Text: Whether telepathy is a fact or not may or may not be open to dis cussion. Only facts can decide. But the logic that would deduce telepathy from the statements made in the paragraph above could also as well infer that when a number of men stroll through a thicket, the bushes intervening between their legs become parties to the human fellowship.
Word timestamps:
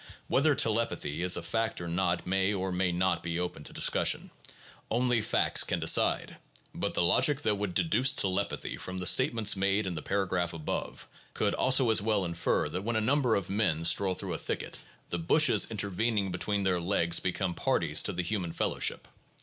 Whether 0.27 0.55
telepathy 0.55 1.21
is 1.21 1.37
a 1.37 1.43
fact 1.43 1.79
or 1.79 1.87
not 1.87 2.25
may 2.25 2.55
or 2.55 2.71
may 2.71 2.91
not 2.91 3.21
be 3.21 3.37
open 3.37 3.63
to 3.65 3.71
dis 3.71 3.87
cussion. 3.91 4.31
Only 4.89 5.21
facts 5.21 5.63
can 5.63 5.79
decide. 5.79 6.37
But 6.73 6.95
the 6.95 7.03
logic 7.03 7.41
that 7.43 7.53
would 7.59 7.75
deduce 7.75 8.11
telepathy 8.11 8.77
from 8.77 8.97
the 8.97 9.05
statements 9.05 9.55
made 9.55 9.85
in 9.85 9.93
the 9.93 10.01
paragraph 10.01 10.53
above 10.53 11.07
could 11.35 11.53
also 11.53 11.91
as 11.91 12.01
well 12.01 12.25
infer 12.25 12.67
that 12.69 12.81
when 12.81 12.95
a 12.95 12.99
number 12.99 13.35
of 13.35 13.47
men 13.47 13.85
stroll 13.85 14.15
through 14.15 14.33
a 14.33 14.39
thicket, 14.39 14.79
the 15.11 15.19
bushes 15.19 15.69
intervening 15.69 16.31
between 16.31 16.63
their 16.63 16.81
legs 16.81 17.19
become 17.19 17.53
parties 17.53 18.01
to 18.01 18.11
the 18.11 18.23
human 18.23 18.53
fellowship. 18.53 19.07